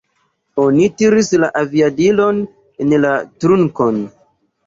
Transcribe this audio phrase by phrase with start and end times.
[0.61, 2.41] Oni tiris la aviadilon
[2.85, 3.11] en la
[3.45, 4.01] trunkon.